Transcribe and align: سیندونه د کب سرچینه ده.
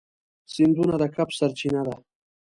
سیندونه 0.53 0.95
د 1.01 1.03
کب 1.15 1.29
سرچینه 1.37 1.81
ده. 1.87 1.95